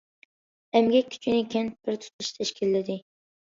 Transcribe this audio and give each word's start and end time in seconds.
ئەمگەك 0.79 1.11
كۈچىنى 1.11 1.45
كەنت 1.57 1.79
بىر 1.87 2.01
تۇتاش 2.09 2.35
تەشكىللىدى. 2.41 3.01